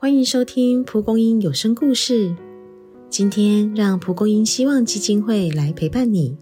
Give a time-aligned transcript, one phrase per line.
[0.00, 2.32] 欢迎收听蒲公英有声故事。
[3.10, 6.36] 今天让蒲公英希望基金会来陪伴你。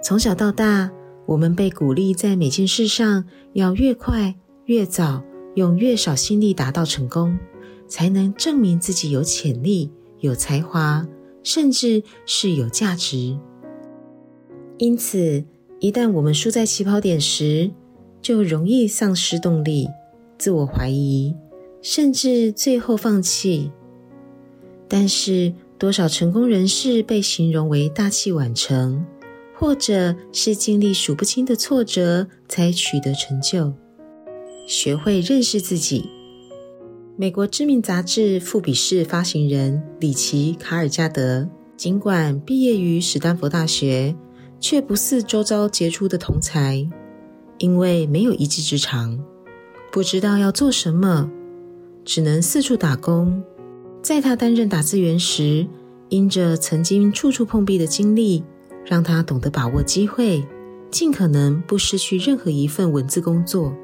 [0.00, 0.88] 从小到大，
[1.26, 3.24] 我们被鼓励在每件事上
[3.54, 5.24] 要越快、越早，
[5.56, 7.36] 用越少心力达到成功，
[7.88, 11.04] 才能证明自己有潜力、有才华，
[11.42, 13.36] 甚至是有价值。
[14.76, 15.44] 因此，
[15.80, 17.72] 一旦我们输在起跑点时，
[18.22, 19.88] 就容易丧失动力、
[20.38, 21.34] 自我怀疑。
[21.80, 23.70] 甚至最后放弃。
[24.88, 29.04] 但是，多少成功人士被形容为大器晚成，
[29.54, 33.72] 或者是经历数不清的挫折才取得成就。
[34.66, 36.08] 学会认识自己。
[37.16, 44.14] 美国知名杂志《富比士》发行人里奇·卡尔加德，尽管毕业于史丹佛大学，
[44.60, 46.88] 却不似周遭杰出的同才，
[47.58, 49.18] 因为没有一技之长，
[49.90, 51.30] 不知道要做什么。
[52.08, 53.44] 只能四处打工。
[54.02, 55.66] 在他担任打字员时，
[56.08, 58.42] 因着曾经处处碰壁的经历，
[58.86, 60.42] 让他懂得把握机会，
[60.90, 63.74] 尽可能不失去任何一份文字工作。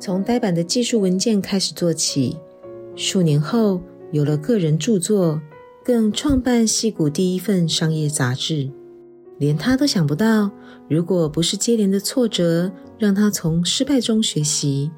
[0.00, 2.38] 从呆板的技术文件开始做起，
[2.96, 5.38] 数年后有了个人著作，
[5.84, 8.70] 更创办戏谷第一份商业杂志。
[9.36, 10.50] 连他都想不到，
[10.88, 14.90] 如果不是接连的挫折让他从失败中学习。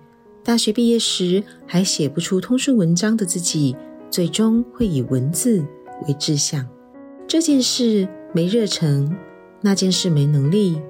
[0.46, 3.74] 大学毕业时还写不出通顺文章的自己，
[4.08, 5.58] 最终会以文字
[6.06, 6.64] 为志向。
[7.26, 9.12] 这件事没热忱，
[9.60, 10.80] 那件事没能力。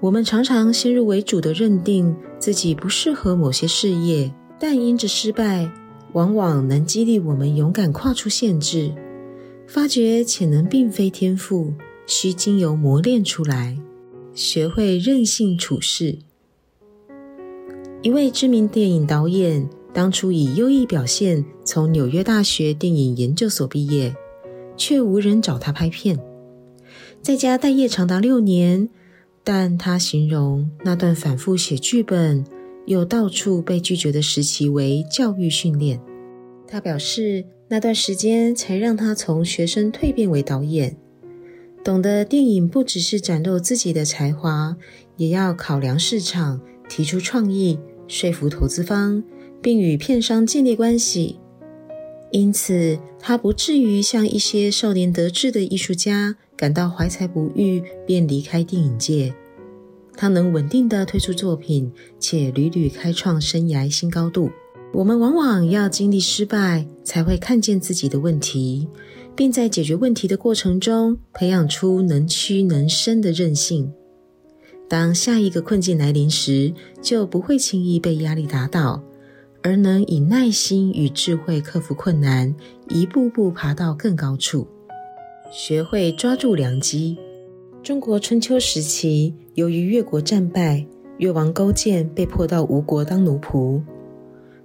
[0.00, 5.70] 我们常常先入为主的认定自己不适合某些事业，但因着失败，
[6.14, 8.92] 往往能激励我们勇敢跨出限制，
[9.68, 11.72] 发觉潜能并非天赋，
[12.08, 13.78] 需经由磨练出来，
[14.34, 16.18] 学会任性处事。
[18.02, 24.12] 一位知名电影导演，当初以优异表现从纽约大学电影研究所毕业，
[24.76, 26.18] 却无人找他拍片，
[27.22, 28.88] 在家待业长达六年。
[29.44, 32.44] 但他形容那段反复写剧本
[32.86, 36.00] 又到处被拒绝的时期为教育训练。
[36.66, 40.96] 他表示，那段时间才让他从学生蜕变为导演，
[41.84, 44.76] 懂得电影不只是展露自己的才华，
[45.16, 47.78] 也要考量市场，提出创意。
[48.12, 49.24] 说服投资方，
[49.62, 51.38] 并与片商建立关系，
[52.30, 59.34] 因此他不至于像一些少年得志的艺术家感到怀才不遇便离开电影界。
[60.14, 61.90] 他能稳定的推出作品，
[62.20, 64.50] 且屡屡开创生涯新高度。
[64.92, 68.86] 我们往往要经历失败，才会看见自己的问题，
[69.34, 73.90] 并在解决问题的过程中培养出能屈能伸的韧性。
[74.92, 76.70] 当下一个困境来临时，
[77.00, 79.02] 就不会轻易被压力打倒，
[79.62, 82.54] 而能以耐心与智慧克服困难，
[82.90, 84.68] 一步步爬到更高处。
[85.50, 87.16] 学会抓住良机。
[87.82, 90.86] 中国春秋时期，由于越国战败，
[91.16, 93.80] 越王勾践被迫到吴国当奴仆，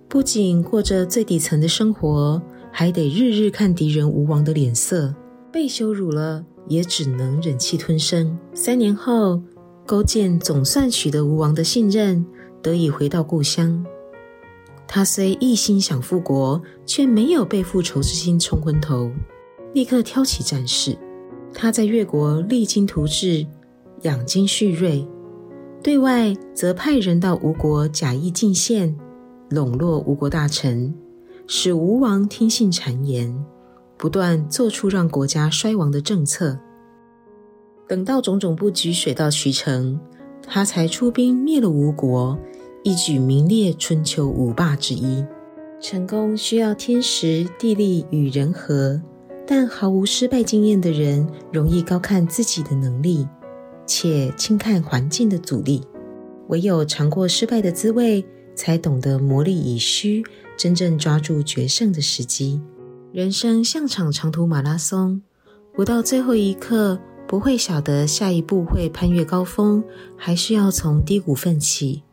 [0.10, 5.16] 不仅过着最底层的生活，还得日日看敌人吴王的脸色，
[5.54, 8.38] 被羞辱了也只能忍气吞声。
[8.54, 9.42] 三年后。
[9.88, 12.24] 勾践总算取得吴王的信任，
[12.62, 13.86] 得以回到故乡。
[14.86, 19.10] 他虽一心想复国，却没有被复仇之心冲昏头，
[19.74, 20.98] 立刻挑起战事。
[21.54, 23.48] 他在越国励精图治，
[24.02, 25.08] 养精蓄锐；
[25.82, 28.94] 对外则派人到吴国假意进献，
[29.50, 30.94] 笼络吴国大臣，
[31.48, 33.34] 使吴王听信谗言，
[33.98, 36.60] 不断做出让国家衰亡的政策。
[37.88, 40.00] 等到种种布局水到渠成，
[40.46, 42.38] 他才出兵灭了吴国，
[42.84, 45.26] 一举名列春秋五霸之一。
[45.80, 49.02] 成功需要天时地利与人和，
[49.46, 53.28] 但毫无失败经验的人容易高看自己的能力，
[53.86, 55.82] 且轻看环境的阻力。
[56.48, 58.26] 唯有尝过失败的滋味，
[58.56, 60.24] 才懂得磨砺以虚，
[60.58, 62.60] 真正抓住决胜的时机。
[63.14, 65.22] 人生像场长途马拉松，
[65.74, 67.00] 不到最后一刻。
[67.28, 69.84] 不会晓得下一步会攀越高峰，
[70.16, 72.04] 还是要从低谷奋起。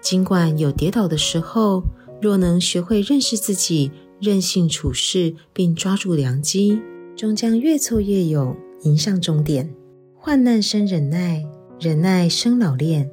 [0.00, 1.82] 尽管有跌倒的时候，
[2.20, 3.90] 若能学会认识自己，
[4.20, 6.80] 任性处事，并抓住良机，
[7.16, 9.74] 终将越挫越勇，迎向终点。
[10.16, 11.44] 患难生忍耐，
[11.80, 13.10] 忍耐生老练，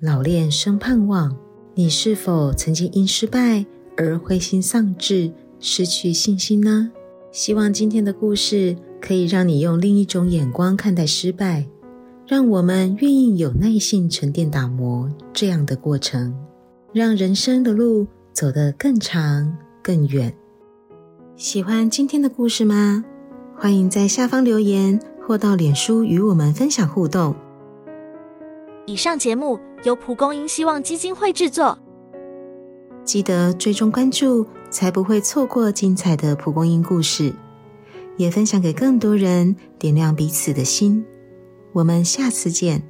[0.00, 1.36] 老练生盼望。
[1.74, 3.64] 你是否曾经因失败
[3.96, 6.90] 而灰心丧志，失去信心呢？
[7.34, 8.76] 希望今天的故事。
[9.00, 11.66] 可以让你用另一种眼光看待失败，
[12.26, 16.34] 让我们愿意有耐性沉淀打磨这样的过程，
[16.94, 20.34] 让人生的路走得更长更远。
[21.36, 23.04] 喜欢今天的故事吗？
[23.58, 27.34] 欢迎在下方留言或到脸书与我们分享互动。
[28.86, 31.78] 以上节目由蒲公英希望基金会制作，
[33.04, 37.32] 记得追踪关注，才不会错过精彩的蒲公英故事。
[38.16, 41.04] 也分享给更多人，点亮彼此的心。
[41.72, 42.82] 我们下次见。